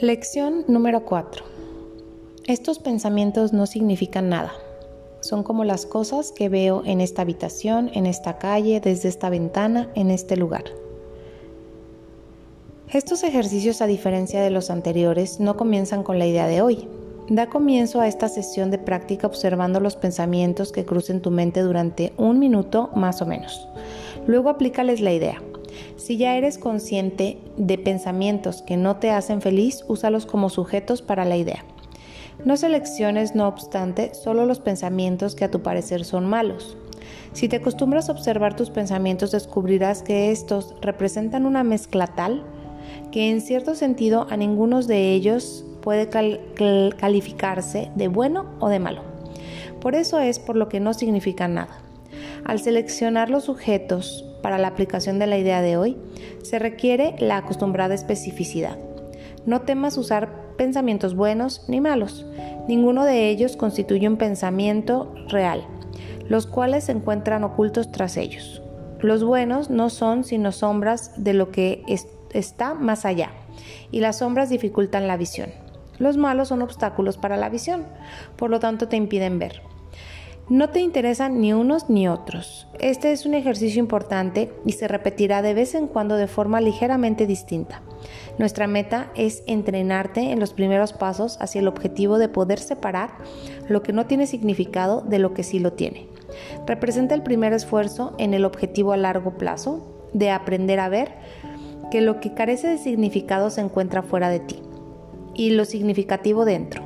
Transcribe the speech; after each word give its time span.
Lección 0.00 0.64
número 0.66 1.04
4. 1.04 1.44
Estos 2.46 2.80
pensamientos 2.80 3.52
no 3.52 3.66
significan 3.66 4.28
nada. 4.28 4.52
Son 5.20 5.44
como 5.44 5.62
las 5.62 5.86
cosas 5.86 6.32
que 6.32 6.48
veo 6.48 6.82
en 6.84 7.00
esta 7.00 7.22
habitación, 7.22 7.90
en 7.94 8.06
esta 8.06 8.38
calle, 8.38 8.80
desde 8.80 9.08
esta 9.08 9.30
ventana, 9.30 9.88
en 9.94 10.10
este 10.10 10.36
lugar. 10.36 10.64
Estos 12.92 13.22
ejercicios, 13.22 13.80
a 13.80 13.86
diferencia 13.86 14.42
de 14.42 14.50
los 14.50 14.70
anteriores, 14.70 15.38
no 15.38 15.56
comienzan 15.56 16.02
con 16.02 16.18
la 16.18 16.26
idea 16.26 16.46
de 16.46 16.62
hoy. 16.62 16.88
Da 17.28 17.48
comienzo 17.48 18.00
a 18.00 18.08
esta 18.08 18.28
sesión 18.28 18.72
de 18.72 18.78
práctica 18.78 19.28
observando 19.28 19.78
los 19.78 19.94
pensamientos 19.94 20.72
que 20.72 20.84
crucen 20.84 21.22
tu 21.22 21.30
mente 21.30 21.60
durante 21.60 22.12
un 22.18 22.40
minuto 22.40 22.90
más 22.96 23.22
o 23.22 23.26
menos. 23.26 23.68
Luego 24.26 24.50
aplícales 24.50 25.00
la 25.00 25.12
idea. 25.12 25.40
Si 26.02 26.16
ya 26.16 26.36
eres 26.36 26.58
consciente 26.58 27.38
de 27.56 27.78
pensamientos 27.78 28.62
que 28.62 28.76
no 28.76 28.96
te 28.96 29.10
hacen 29.12 29.40
feliz, 29.40 29.84
úsalos 29.86 30.26
como 30.26 30.50
sujetos 30.50 31.00
para 31.00 31.24
la 31.24 31.36
idea. 31.36 31.64
No 32.44 32.56
selecciones, 32.56 33.36
no 33.36 33.46
obstante, 33.46 34.12
solo 34.12 34.44
los 34.44 34.58
pensamientos 34.58 35.36
que 35.36 35.44
a 35.44 35.50
tu 35.52 35.62
parecer 35.62 36.04
son 36.04 36.26
malos. 36.26 36.76
Si 37.34 37.48
te 37.48 37.54
acostumbras 37.54 38.08
a 38.08 38.12
observar 38.12 38.56
tus 38.56 38.68
pensamientos, 38.68 39.30
descubrirás 39.30 40.02
que 40.02 40.32
estos 40.32 40.74
representan 40.82 41.46
una 41.46 41.62
mezcla 41.62 42.08
tal 42.08 42.42
que 43.12 43.30
en 43.30 43.40
cierto 43.40 43.76
sentido 43.76 44.26
a 44.28 44.36
ninguno 44.36 44.82
de 44.82 45.12
ellos 45.12 45.64
puede 45.82 46.08
calificarse 46.08 47.92
de 47.94 48.08
bueno 48.08 48.46
o 48.58 48.70
de 48.70 48.80
malo. 48.80 49.02
Por 49.80 49.94
eso 49.94 50.18
es 50.18 50.40
por 50.40 50.56
lo 50.56 50.68
que 50.68 50.80
no 50.80 50.94
significan 50.94 51.54
nada. 51.54 51.78
Al 52.44 52.58
seleccionar 52.58 53.30
los 53.30 53.44
sujetos 53.44 54.26
para 54.42 54.58
la 54.58 54.68
aplicación 54.68 55.18
de 55.18 55.26
la 55.26 55.38
idea 55.38 55.62
de 55.62 55.76
hoy, 55.76 55.96
se 56.42 56.58
requiere 56.58 57.14
la 57.18 57.38
acostumbrada 57.38 57.94
especificidad. 57.94 58.76
No 59.46 59.62
temas 59.62 59.96
usar 59.96 60.54
pensamientos 60.56 61.14
buenos 61.14 61.64
ni 61.68 61.80
malos. 61.80 62.26
Ninguno 62.68 63.04
de 63.04 63.28
ellos 63.28 63.56
constituye 63.56 64.08
un 64.08 64.16
pensamiento 64.16 65.14
real, 65.28 65.64
los 66.28 66.46
cuales 66.46 66.84
se 66.84 66.92
encuentran 66.92 67.44
ocultos 67.44 67.90
tras 67.90 68.16
ellos. 68.16 68.62
Los 69.00 69.24
buenos 69.24 69.70
no 69.70 69.90
son 69.90 70.22
sino 70.22 70.52
sombras 70.52 71.12
de 71.16 71.34
lo 71.34 71.50
que 71.50 71.82
está 72.32 72.74
más 72.74 73.04
allá, 73.04 73.30
y 73.90 74.00
las 74.00 74.18
sombras 74.18 74.48
dificultan 74.50 75.08
la 75.08 75.16
visión. 75.16 75.50
Los 75.98 76.16
malos 76.16 76.48
son 76.48 76.62
obstáculos 76.62 77.16
para 77.16 77.36
la 77.36 77.48
visión, 77.48 77.84
por 78.36 78.50
lo 78.50 78.60
tanto 78.60 78.88
te 78.88 78.96
impiden 78.96 79.38
ver. 79.38 79.60
No 80.52 80.68
te 80.68 80.80
interesan 80.80 81.40
ni 81.40 81.54
unos 81.54 81.88
ni 81.88 82.08
otros. 82.08 82.66
Este 82.78 83.12
es 83.12 83.24
un 83.24 83.32
ejercicio 83.32 83.80
importante 83.80 84.52
y 84.66 84.72
se 84.72 84.86
repetirá 84.86 85.40
de 85.40 85.54
vez 85.54 85.74
en 85.74 85.86
cuando 85.86 86.16
de 86.16 86.26
forma 86.26 86.60
ligeramente 86.60 87.26
distinta. 87.26 87.80
Nuestra 88.36 88.66
meta 88.66 89.10
es 89.16 89.42
entrenarte 89.46 90.30
en 90.30 90.40
los 90.40 90.52
primeros 90.52 90.92
pasos 90.92 91.38
hacia 91.40 91.60
el 91.60 91.68
objetivo 91.68 92.18
de 92.18 92.28
poder 92.28 92.58
separar 92.58 93.12
lo 93.66 93.82
que 93.82 93.94
no 93.94 94.04
tiene 94.04 94.26
significado 94.26 95.00
de 95.00 95.18
lo 95.18 95.32
que 95.32 95.42
sí 95.42 95.58
lo 95.58 95.72
tiene. 95.72 96.06
Representa 96.66 97.14
el 97.14 97.22
primer 97.22 97.54
esfuerzo 97.54 98.12
en 98.18 98.34
el 98.34 98.44
objetivo 98.44 98.92
a 98.92 98.98
largo 98.98 99.38
plazo 99.38 100.10
de 100.12 100.28
aprender 100.28 100.80
a 100.80 100.90
ver 100.90 101.14
que 101.90 102.02
lo 102.02 102.20
que 102.20 102.34
carece 102.34 102.68
de 102.68 102.76
significado 102.76 103.48
se 103.48 103.62
encuentra 103.62 104.02
fuera 104.02 104.28
de 104.28 104.40
ti 104.40 104.56
y 105.34 105.52
lo 105.52 105.64
significativo 105.64 106.44
dentro. 106.44 106.82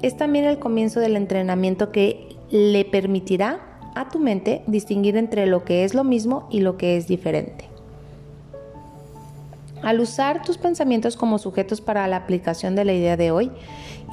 Es 0.00 0.16
también 0.16 0.46
el 0.46 0.58
comienzo 0.58 1.00
del 1.00 1.16
entrenamiento 1.16 1.92
que 1.92 2.33
le 2.54 2.84
permitirá 2.84 3.58
a 3.96 4.08
tu 4.10 4.20
mente 4.20 4.62
distinguir 4.68 5.16
entre 5.16 5.44
lo 5.44 5.64
que 5.64 5.82
es 5.82 5.92
lo 5.92 6.04
mismo 6.04 6.46
y 6.52 6.60
lo 6.60 6.76
que 6.76 6.96
es 6.96 7.08
diferente. 7.08 7.68
Al 9.82 9.98
usar 9.98 10.42
tus 10.42 10.56
pensamientos 10.56 11.16
como 11.16 11.38
sujetos 11.38 11.80
para 11.80 12.06
la 12.06 12.14
aplicación 12.14 12.76
de 12.76 12.84
la 12.84 12.92
idea 12.92 13.16
de 13.16 13.32
hoy, 13.32 13.50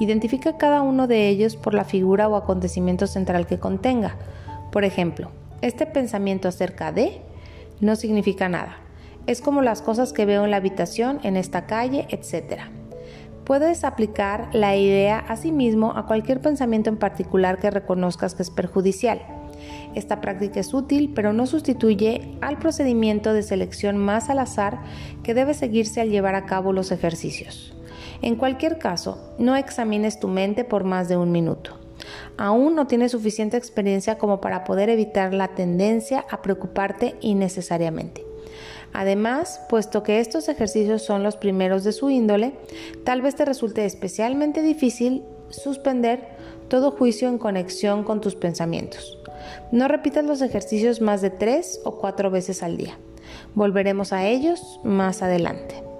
identifica 0.00 0.56
cada 0.58 0.82
uno 0.82 1.06
de 1.06 1.28
ellos 1.28 1.54
por 1.54 1.72
la 1.72 1.84
figura 1.84 2.28
o 2.28 2.34
acontecimiento 2.34 3.06
central 3.06 3.46
que 3.46 3.60
contenga. 3.60 4.16
Por 4.72 4.82
ejemplo, 4.82 5.30
este 5.60 5.86
pensamiento 5.86 6.48
acerca 6.48 6.90
de 6.90 7.20
no 7.78 7.94
significa 7.94 8.48
nada. 8.48 8.78
Es 9.28 9.40
como 9.40 9.62
las 9.62 9.82
cosas 9.82 10.12
que 10.12 10.26
veo 10.26 10.44
en 10.44 10.50
la 10.50 10.56
habitación, 10.56 11.20
en 11.22 11.36
esta 11.36 11.66
calle, 11.66 12.08
etc. 12.10 12.62
Puedes 13.44 13.82
aplicar 13.84 14.50
la 14.52 14.76
idea 14.76 15.18
a 15.18 15.36
sí 15.36 15.50
mismo 15.50 15.92
a 15.96 16.06
cualquier 16.06 16.40
pensamiento 16.40 16.90
en 16.90 16.96
particular 16.96 17.58
que 17.58 17.70
reconozcas 17.70 18.34
que 18.34 18.42
es 18.42 18.50
perjudicial. 18.50 19.20
Esta 19.94 20.20
práctica 20.20 20.60
es 20.60 20.72
útil, 20.72 21.12
pero 21.14 21.32
no 21.32 21.46
sustituye 21.46 22.36
al 22.40 22.58
procedimiento 22.58 23.32
de 23.32 23.42
selección 23.42 23.96
más 23.96 24.30
al 24.30 24.38
azar 24.38 24.80
que 25.22 25.34
debe 25.34 25.54
seguirse 25.54 26.00
al 26.00 26.10
llevar 26.10 26.34
a 26.34 26.46
cabo 26.46 26.72
los 26.72 26.92
ejercicios. 26.92 27.74
En 28.22 28.36
cualquier 28.36 28.78
caso, 28.78 29.34
no 29.38 29.56
examines 29.56 30.20
tu 30.20 30.28
mente 30.28 30.64
por 30.64 30.84
más 30.84 31.08
de 31.08 31.16
un 31.16 31.32
minuto. 31.32 31.78
Aún 32.36 32.74
no 32.74 32.86
tienes 32.86 33.12
suficiente 33.12 33.56
experiencia 33.56 34.18
como 34.18 34.40
para 34.40 34.64
poder 34.64 34.88
evitar 34.88 35.34
la 35.34 35.48
tendencia 35.48 36.24
a 36.30 36.42
preocuparte 36.42 37.16
innecesariamente. 37.20 38.21
Además, 38.92 39.60
puesto 39.68 40.02
que 40.02 40.20
estos 40.20 40.48
ejercicios 40.48 41.02
son 41.02 41.22
los 41.22 41.36
primeros 41.36 41.84
de 41.84 41.92
su 41.92 42.10
índole, 42.10 42.52
tal 43.04 43.22
vez 43.22 43.34
te 43.34 43.44
resulte 43.44 43.84
especialmente 43.84 44.62
difícil 44.62 45.24
suspender 45.48 46.28
todo 46.68 46.90
juicio 46.90 47.28
en 47.28 47.38
conexión 47.38 48.04
con 48.04 48.20
tus 48.20 48.34
pensamientos. 48.34 49.18
No 49.70 49.88
repitas 49.88 50.24
los 50.24 50.42
ejercicios 50.42 51.00
más 51.00 51.20
de 51.20 51.30
tres 51.30 51.80
o 51.84 51.98
cuatro 51.98 52.30
veces 52.30 52.62
al 52.62 52.76
día. 52.76 52.98
Volveremos 53.54 54.12
a 54.12 54.26
ellos 54.26 54.80
más 54.84 55.22
adelante. 55.22 55.91